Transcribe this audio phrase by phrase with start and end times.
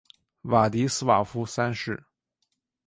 [0.41, 2.03] 瓦迪斯瓦夫三世。